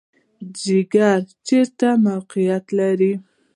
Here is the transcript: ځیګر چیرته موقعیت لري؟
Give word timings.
ځیګر 0.61 1.19
چیرته 1.47 1.89
موقعیت 2.05 2.65
لري؟ 2.79 3.13